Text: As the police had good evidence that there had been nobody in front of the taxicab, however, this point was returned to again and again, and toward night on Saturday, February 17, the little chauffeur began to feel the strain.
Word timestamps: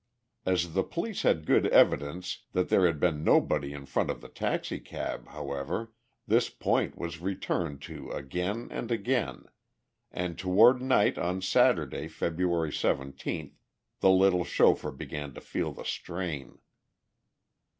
As 0.47 0.73
the 0.73 0.81
police 0.81 1.21
had 1.21 1.45
good 1.45 1.67
evidence 1.67 2.41
that 2.53 2.69
there 2.69 2.87
had 2.87 2.99
been 2.99 3.23
nobody 3.23 3.71
in 3.71 3.85
front 3.85 4.09
of 4.09 4.19
the 4.19 4.29
taxicab, 4.29 5.27
however, 5.27 5.93
this 6.25 6.49
point 6.49 6.97
was 6.97 7.19
returned 7.21 7.83
to 7.83 8.09
again 8.09 8.67
and 8.71 8.89
again, 8.91 9.43
and 10.11 10.39
toward 10.39 10.81
night 10.81 11.19
on 11.19 11.39
Saturday, 11.39 12.07
February 12.07 12.73
17, 12.73 13.55
the 13.99 14.09
little 14.09 14.43
chauffeur 14.43 14.89
began 14.91 15.35
to 15.35 15.39
feel 15.39 15.71
the 15.71 15.85
strain. 15.85 16.57